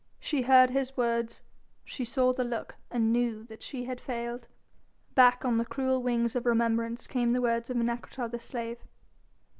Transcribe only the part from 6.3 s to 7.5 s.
of remembrance came the